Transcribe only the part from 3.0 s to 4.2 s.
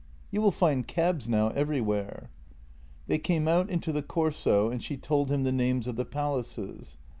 They came out into the